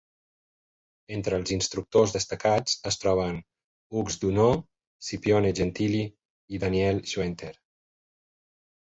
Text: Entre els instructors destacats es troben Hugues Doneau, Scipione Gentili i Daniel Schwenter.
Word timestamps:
Entre 1.15 1.35
els 1.39 1.49
instructors 1.55 2.13
destacats 2.15 2.79
es 2.91 2.95
troben 3.03 3.37
Hugues 3.99 4.17
Doneau, 4.23 4.55
Scipione 5.09 5.51
Gentili 5.59 6.01
i 6.57 6.63
Daniel 6.65 7.03
Schwenter. 7.13 7.51